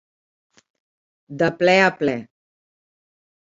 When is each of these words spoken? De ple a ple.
De 1.43 1.51
ple 1.59 1.75
a 1.91 1.93
ple. 2.01 2.17